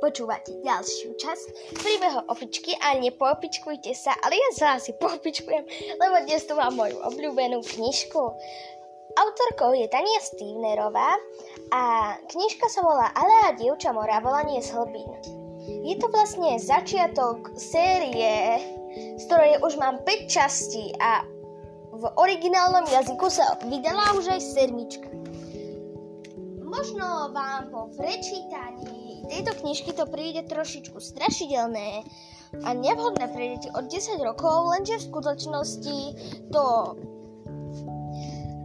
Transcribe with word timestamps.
počúvate 0.00 0.52
ďalšiu 0.60 1.16
časť 1.16 1.46
príbehu 1.80 2.20
opičky 2.28 2.76
a 2.76 2.96
nepoopičkujte 3.00 3.92
sa, 3.96 4.12
ale 4.20 4.36
ja 4.36 4.50
sa 4.52 4.66
asi 4.76 4.92
poopičkujem, 4.96 5.64
lebo 5.96 6.16
dnes 6.28 6.44
tu 6.44 6.52
mám 6.54 6.76
moju 6.76 7.00
obľúbenú 7.00 7.64
knižku. 7.64 8.22
Autorkou 9.16 9.72
je 9.72 9.88
Tania 9.88 10.20
Stevnerová 10.20 11.16
a 11.72 11.82
knižka 12.28 12.68
sa 12.68 12.84
volá 12.84 13.08
Alea 13.16 13.56
dievča 13.56 13.96
mora 13.96 14.20
volanie 14.20 14.60
z 14.60 14.76
hlbín. 14.76 15.08
Je 15.66 15.96
to 15.96 16.12
vlastne 16.12 16.60
začiatok 16.60 17.56
série, 17.56 18.60
z 19.16 19.22
ktorej 19.24 19.64
už 19.64 19.80
mám 19.80 20.04
5 20.04 20.28
častí 20.28 20.92
a 21.00 21.24
v 21.96 22.04
originálnom 22.20 22.84
jazyku 22.92 23.32
sa 23.32 23.56
vydala 23.64 24.12
už 24.20 24.36
aj 24.36 24.40
sedmička. 24.44 25.15
Možno 26.86 27.34
vám 27.34 27.66
po 27.74 27.90
prečítaní 27.98 29.26
tejto 29.26 29.58
knižky 29.58 29.90
to 29.90 30.06
príde 30.06 30.46
trošičku 30.46 31.02
strašidelné 31.02 32.06
a 32.62 32.68
nevhodné. 32.78 33.26
Pre 33.26 33.44
deti 33.58 33.66
od 33.74 33.90
10 33.90 34.22
rokov, 34.22 34.70
lenže 34.70 35.02
v 35.02 35.08
skutočnosti 35.10 35.98
to 36.54 36.64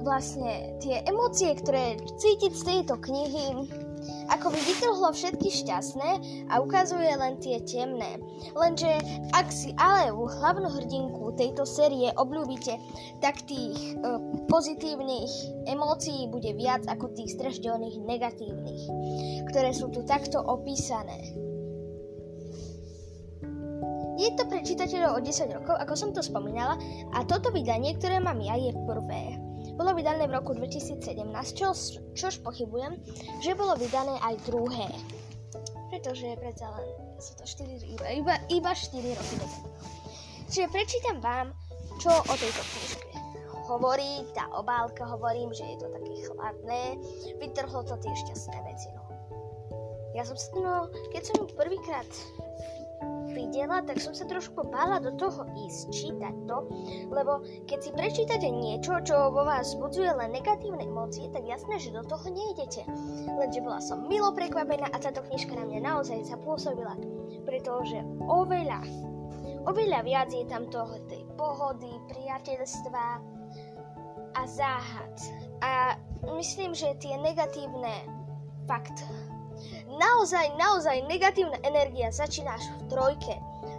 vlastne 0.00 0.80
tie 0.80 1.04
emócie, 1.04 1.60
ktoré 1.60 2.00
cítiť 2.00 2.56
z 2.56 2.62
tejto 2.64 2.96
knihy, 3.04 3.68
ako 4.30 4.50
by 4.50 4.60
vytrhlo 4.60 5.08
všetky 5.12 5.48
šťastné 5.48 6.10
a 6.50 6.58
ukazuje 6.58 7.10
len 7.14 7.38
tie 7.38 7.62
temné. 7.62 8.18
Lenže 8.52 8.90
ak 9.32 9.48
si 9.52 9.72
Aleu, 9.78 10.26
hlavnú 10.26 10.68
hrdinku 10.70 11.34
tejto 11.38 11.62
série, 11.62 12.10
obľúbite, 12.14 12.78
tak 13.22 13.46
tých 13.46 13.76
e, 13.76 13.92
pozitívnych 14.50 15.32
emócií 15.70 16.26
bude 16.30 16.50
viac 16.54 16.84
ako 16.90 17.14
tých 17.14 17.34
strašidelných 17.38 18.02
negatívnych, 18.02 18.82
ktoré 19.52 19.70
sú 19.70 19.92
tu 19.92 20.02
takto 20.02 20.42
opísané. 20.42 21.46
Je 24.16 24.32
to 24.32 24.48
pre 24.48 24.64
čitateľov 24.64 25.20
o 25.20 25.20
10 25.20 25.56
rokov, 25.60 25.76
ako 25.76 25.92
som 25.92 26.10
to 26.16 26.24
spomínala, 26.24 26.80
a 27.12 27.20
toto 27.28 27.52
vydanie, 27.52 27.92
ktoré 28.00 28.16
mám 28.16 28.40
ja, 28.40 28.56
je 28.56 28.72
prvé. 28.88 29.45
Bolo 29.76 29.92
vydané 29.92 30.24
v 30.24 30.36
roku 30.40 30.56
2017, 30.56 31.04
čo, 31.52 31.76
čož 32.16 32.40
pochybujem, 32.40 32.96
že 33.44 33.52
bolo 33.52 33.76
vydané 33.76 34.16
aj 34.24 34.34
druhé. 34.48 34.88
Pretože 35.92 36.32
predsa 36.40 36.72
len 36.72 36.88
sú 37.20 37.32
to 37.36 37.44
4, 37.44 37.94
iba, 37.96 38.06
iba, 38.16 38.34
iba 38.48 38.70
4 38.72 38.96
roky. 38.96 39.36
Čiže 40.48 40.72
prečítam 40.72 41.20
vám, 41.20 41.52
čo 42.00 42.08
o 42.08 42.34
tejto 42.34 42.62
knižke 42.64 43.26
hovorí, 43.66 44.22
tá 44.32 44.46
obálka, 44.54 45.02
hovorím, 45.04 45.50
že 45.50 45.66
je 45.66 45.76
to 45.82 45.86
také 45.90 46.14
chladné, 46.30 46.82
vytrhlo 47.42 47.82
to 47.82 47.98
tie 47.98 48.14
šťastné 48.14 48.58
veci. 48.62 48.88
No. 48.94 49.02
Ja 50.14 50.22
som 50.22 50.38
sa, 50.38 50.48
no, 50.54 50.74
keď 51.10 51.22
som 51.34 51.50
prvýkrát 51.50 52.06
videla, 53.30 53.82
tak 53.82 53.98
som 54.02 54.14
sa 54.14 54.26
trošku 54.26 54.68
bála 54.70 55.02
do 55.02 55.14
toho 55.14 55.46
ísť 55.66 55.80
čítať 55.90 56.34
to, 56.46 56.58
lebo 57.10 57.42
keď 57.66 57.78
si 57.82 57.90
prečítate 57.94 58.48
niečo, 58.50 59.02
čo 59.02 59.30
vo 59.32 59.42
vás 59.46 59.74
budzuje 59.78 60.10
len 60.12 60.34
negatívne 60.34 60.86
emócie, 60.86 61.30
tak 61.30 61.46
jasné, 61.46 61.78
že 61.78 61.94
do 61.94 62.02
toho 62.06 62.26
nejdete. 62.28 62.86
Lenže 63.36 63.60
bola 63.64 63.80
som 63.82 64.06
milo 64.06 64.30
prekvapená 64.34 64.90
a 64.92 64.98
táto 64.98 65.24
knižka 65.26 65.54
na 65.54 65.66
mňa 65.66 65.80
naozaj 65.82 66.28
zapôsobila, 66.28 66.94
pretože 67.42 68.02
oveľa, 68.26 68.82
oveľa 69.66 70.00
viac 70.06 70.30
je 70.30 70.46
tam 70.46 70.68
toho 70.70 70.98
tej 71.10 71.22
pohody, 71.34 71.90
priateľstva 72.10 73.04
a 74.36 74.42
záhad. 74.44 75.16
A 75.64 75.96
myslím, 76.36 76.76
že 76.76 76.98
tie 77.00 77.16
negatívne 77.16 78.04
fakt 78.68 79.06
naozaj, 79.96 80.56
naozaj 80.56 81.06
negatívna 81.06 81.58
energia 81.62 82.12
začína 82.12 82.56
až 82.56 82.64
v 82.66 82.82
trojke, 82.92 83.34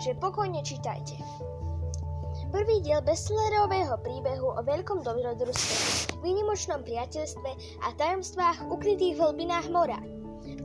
že 0.00 0.16
pokojne 0.18 0.64
čítajte. 0.64 1.18
Prvý 2.50 2.82
diel 2.82 2.98
bestsellerového 3.06 3.94
príbehu 4.02 4.58
o 4.58 4.60
veľkom 4.66 5.06
dobrodružstve, 5.06 6.18
výnimočnom 6.18 6.82
priateľstve 6.82 7.50
a 7.86 7.94
tajomstvách 7.94 8.66
ukrytých 8.74 9.14
v 9.14 9.22
hlbinách 9.22 9.70
mora. 9.70 10.02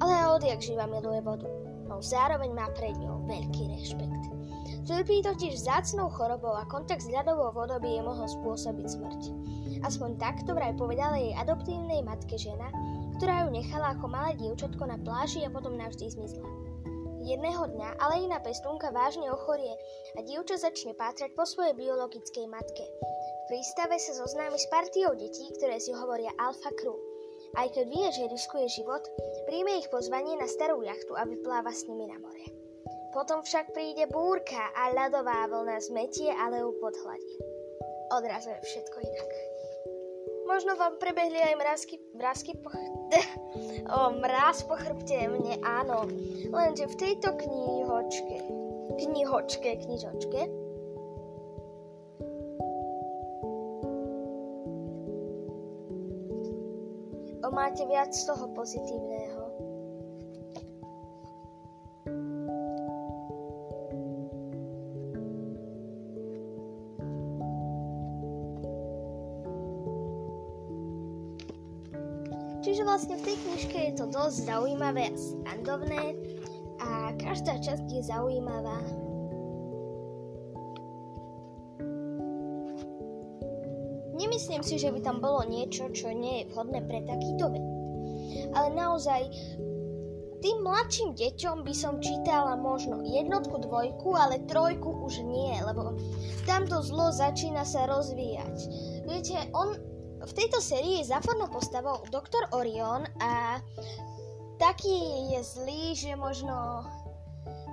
Ale 0.01 0.33
odjak 0.33 0.65
živa 0.65 0.89
miluje 0.89 1.21
vodu, 1.21 1.45
no 1.85 2.01
zároveň 2.01 2.51
má 2.57 2.73
pred 2.73 2.97
ňou 2.97 3.21
veľký 3.29 3.63
rešpekt. 3.77 4.23
Trpí 4.85 5.25
totiž 5.25 5.57
vzácnou 5.57 6.13
chorobou 6.13 6.53
a 6.53 6.65
kontakt 6.69 7.01
s 7.01 7.09
ľadovou 7.09 7.53
vodou 7.53 7.81
by 7.81 7.89
jej 7.89 8.03
mohol 8.05 8.29
spôsobiť 8.29 8.85
smrť. 8.85 9.21
Aspoň 9.81 10.17
takto 10.21 10.53
vraj 10.53 10.77
povedala 10.77 11.17
jej 11.17 11.33
adoptívnej 11.37 12.05
matke 12.05 12.37
žena, 12.37 12.69
ktorá 13.15 13.47
ju 13.47 13.55
nechala 13.55 13.95
ako 13.95 14.11
malé 14.11 14.35
dievčatko 14.35 14.83
na 14.83 14.99
pláži 14.99 15.47
a 15.47 15.49
potom 15.49 15.79
navždy 15.79 16.11
zmizla. 16.11 16.43
Jedného 17.25 17.65
dňa 17.73 17.97
ale 17.97 18.21
iná 18.21 18.37
pestúnka 18.37 18.93
vážne 18.93 19.25
ochorie 19.33 19.73
a 20.13 20.21
dievča 20.21 20.61
začne 20.61 20.93
pátrať 20.93 21.33
po 21.33 21.41
svojej 21.41 21.73
biologickej 21.73 22.45
matke. 22.45 22.85
V 22.85 23.43
prístave 23.49 23.97
sa 23.97 24.13
zoznámi 24.13 24.61
s 24.61 24.69
partiou 24.69 25.17
detí, 25.17 25.49
ktoré 25.57 25.81
si 25.81 25.89
hovoria 25.89 26.29
Alfa 26.37 26.69
Crew. 26.77 26.93
Aj 27.57 27.65
keď 27.71 27.85
vie, 27.89 28.07
že 28.13 28.29
riskuje 28.29 28.69
život, 28.69 29.01
príjme 29.49 29.79
ich 29.81 29.89
pozvanie 29.89 30.37
na 30.37 30.45
starú 30.45 30.85
jachtu 30.85 31.17
a 31.17 31.25
vypláva 31.25 31.73
s 31.73 31.87
nimi 31.89 32.05
na 32.05 32.21
more. 32.21 32.45
Potom 33.15 33.41
však 33.41 33.73
príde 33.73 34.05
búrka 34.11 34.69
a 34.75 34.91
ľadová 34.91 35.47
vlna 35.49 35.81
zmetie 35.81 36.29
Aleu 36.29 36.77
pod 36.83 36.93
hladie. 36.99 37.39
Odrazu 38.13 38.53
všetko 38.59 38.97
inak. 39.01 39.54
Možno 40.45 40.77
vám 40.77 41.01
prebehli 41.01 41.41
aj 41.41 41.55
mrázky, 41.57 41.95
mrázky 42.13 42.51
po, 42.61 42.69
o, 43.97 43.97
mráz 44.21 44.61
po 44.69 44.77
chrbte, 44.77 45.25
mne 45.25 45.57
áno. 45.65 46.05
Lenže 46.53 46.85
v 46.85 46.95
tejto 46.95 47.33
knihočke, 47.33 48.37
knihočke, 49.01 49.69
knižočke, 49.81 50.65
máte 57.55 57.87
viac 57.87 58.11
z 58.11 58.27
toho 58.27 58.51
pozitívneho. 58.51 59.24
Čiže 72.75 72.91
vlastne 72.91 73.15
v 73.15 73.23
tej 73.23 73.37
knižke 73.39 73.79
je 73.87 73.93
to 73.95 74.05
dosť 74.11 74.51
zaujímavé 74.51 75.07
a 75.07 75.15
standovné 75.15 76.11
a 76.83 77.15
každá 77.15 77.55
časť 77.63 77.87
je 77.87 78.03
zaujímavá. 78.03 78.83
Nemyslím 84.19 84.59
si, 84.59 84.75
že 84.75 84.91
by 84.91 84.99
tam 85.07 85.23
bolo 85.23 85.47
niečo, 85.47 85.87
čo 85.95 86.11
nie 86.11 86.43
je 86.43 86.51
vhodné 86.51 86.83
pre 86.83 86.99
takýto 87.07 87.47
vek. 87.47 87.65
Ale 88.59 88.67
naozaj 88.75 89.23
tým 90.43 90.59
mladším 90.59 91.15
deťom 91.15 91.63
by 91.63 91.71
som 91.71 92.03
čítala 92.03 92.59
možno 92.59 93.07
jednotku, 93.07 93.55
dvojku, 93.55 94.19
ale 94.19 94.43
trojku 94.51 95.07
už 95.07 95.23
nie, 95.23 95.55
lebo 95.63 95.95
tamto 96.43 96.83
zlo 96.83 97.07
začína 97.15 97.63
sa 97.63 97.87
rozvíjať. 97.87 98.67
Viete, 99.07 99.39
on 99.55 99.94
v 100.23 100.31
tejto 100.33 100.63
sérii 100.63 101.03
je 101.03 101.11
zápornou 101.11 101.51
postavou 101.51 101.99
doktor 102.07 102.47
Orion 102.55 103.03
a 103.19 103.59
taký 104.55 105.33
je 105.35 105.39
zlý, 105.43 105.83
že 105.95 106.15
možno 106.15 106.87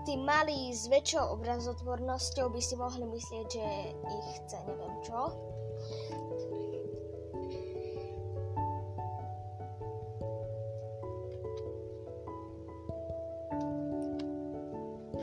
tí 0.03 0.19
malí 0.19 0.75
s 0.75 0.91
väčšou 0.91 1.39
obrazotvornosťou 1.39 2.51
by 2.51 2.61
si 2.61 2.75
mohli 2.75 3.07
myslieť, 3.07 3.47
že 3.47 3.67
ich 3.95 4.29
chce 4.43 4.59
neviem 4.67 4.95
čo. 5.07 5.21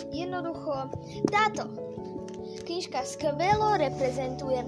Jednoducho, 0.09 0.73
táto 1.31 1.63
knižka 2.65 3.03
skvelo 3.05 3.77
reprezentuje 3.77 4.63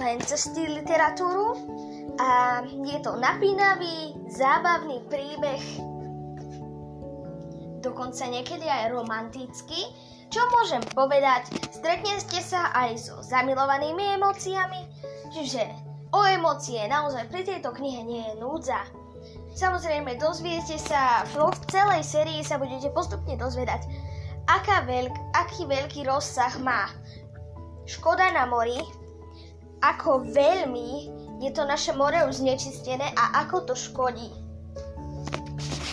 fantasy 0.00 0.64
literatúru 0.64 1.60
a 2.16 2.64
je 2.64 2.98
to 3.04 3.20
napínavý, 3.20 4.16
zábavný 4.32 5.04
príbeh, 5.12 5.60
dokonca 7.84 8.24
niekedy 8.24 8.64
aj 8.64 8.96
romantický. 8.96 9.84
Čo 10.32 10.40
môžem 10.56 10.80
povedať, 10.96 11.52
stretnete 11.68 12.40
sa 12.40 12.72
aj 12.72 12.90
so 12.96 13.20
zamilovanými 13.20 14.16
emóciami, 14.16 14.88
čiže 15.36 15.68
o 16.16 16.24
emócie 16.24 16.80
naozaj 16.88 17.28
pri 17.28 17.44
tejto 17.44 17.76
knihe 17.76 18.00
nie 18.00 18.24
je 18.24 18.34
núdza. 18.40 18.80
Samozrejme, 19.52 20.16
dozviete 20.16 20.80
sa, 20.80 21.28
v 21.34 21.50
celej 21.68 22.06
sérii 22.06 22.40
sa 22.40 22.56
budete 22.56 22.88
postupne 22.94 23.36
dozvedať, 23.36 23.84
aká 24.48 24.86
veľk, 24.86 25.12
aký 25.36 25.68
veľký 25.68 26.08
rozsah 26.08 26.56
má 26.62 26.88
Škoda 27.90 28.30
na 28.30 28.46
mori, 28.46 28.78
ako 29.80 30.28
veľmi 30.30 31.08
je 31.40 31.50
to 31.56 31.64
naše 31.64 31.96
more 31.96 32.16
už 32.28 32.44
znečistené 32.44 33.16
a 33.16 33.44
ako 33.44 33.64
to 33.64 33.74
škodí. 33.74 34.28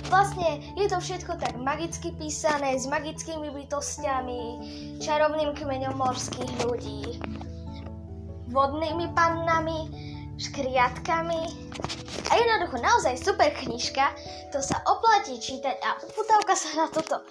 Vlastne 0.07 0.63
je 0.75 0.88
to 0.88 1.00
všetko 1.04 1.36
tak 1.36 1.56
magicky 1.60 2.16
písané, 2.16 2.80
s 2.80 2.88
magickými 2.88 3.51
bytostiami, 3.51 4.44
čarovným 5.04 5.51
kmeňom 5.51 6.00
morských 6.00 6.51
ľudí, 6.63 7.19
vodnými 8.51 9.12
pannami, 9.12 9.92
škriatkami. 10.40 11.44
A 12.28 12.31
jednoducho 12.40 12.80
naozaj 12.80 13.19
super 13.19 13.51
knižka, 13.51 14.16
to 14.51 14.63
sa 14.63 14.80
oplatí 14.88 15.40
čítať 15.40 15.75
a 15.80 16.00
uputávka 16.00 16.56
sa 16.56 16.69
na 16.75 16.88
toto. 16.88 17.24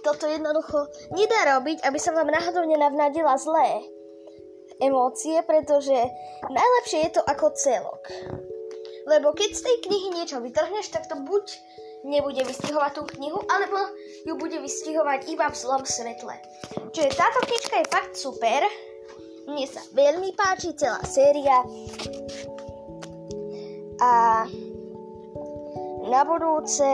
Toto 0.00 0.24
jednoducho 0.24 0.88
nedá 1.12 1.56
robiť, 1.56 1.84
aby 1.84 1.98
sa 2.00 2.16
vám 2.16 2.32
náhodou 2.32 2.64
nenavnadila 2.64 3.36
zlé 3.36 3.99
emócie, 4.80 5.40
pretože 5.44 5.96
najlepšie 6.48 6.98
je 7.06 7.10
to 7.16 7.22
ako 7.24 7.52
celok. 7.54 8.02
Lebo 9.08 9.32
keď 9.32 9.50
z 9.56 9.64
tej 9.64 9.76
knihy 9.88 10.08
niečo 10.12 10.40
vytrhneš, 10.40 10.92
tak 10.92 11.08
to 11.08 11.16
buď 11.20 11.46
nebude 12.04 12.40
vystihovať 12.44 12.92
tú 12.96 13.02
knihu, 13.16 13.40
alebo 13.48 13.92
ju 14.24 14.32
bude 14.36 14.56
vystihovať 14.60 15.28
iba 15.28 15.48
v 15.52 15.56
zlom 15.56 15.82
svetle. 15.84 16.32
Čiže 16.96 17.16
táto 17.16 17.38
knižka 17.44 17.74
je 17.80 17.92
fakt 17.92 18.14
super. 18.16 18.64
Mne 19.48 19.66
sa 19.66 19.82
veľmi 19.92 20.30
páči 20.36 20.72
celá 20.76 21.00
séria. 21.04 21.60
A 24.00 24.12
na 26.08 26.22
budúce 26.24 26.88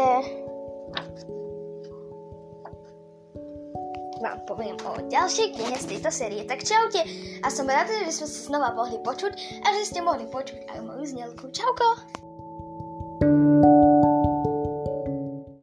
vám 4.27 4.43
poviem 4.43 4.77
o 4.83 4.99
ďalšej 5.07 5.55
knihe 5.55 5.77
z 5.79 5.87
tejto 5.95 6.11
série. 6.11 6.43
Tak 6.43 6.67
čaute 6.67 7.07
a 7.43 7.47
som 7.47 7.71
rada, 7.71 7.95
že 8.03 8.11
sme 8.11 8.27
sa 8.27 8.41
znova 8.43 8.75
mohli 8.75 8.99
počuť 8.99 9.63
a 9.63 9.67
že 9.79 9.87
ste 9.87 10.01
mohli 10.03 10.27
počuť 10.27 10.67
aj 10.67 10.79
moju 10.83 11.05
znelku. 11.07 11.47
Čauko! 11.55 12.03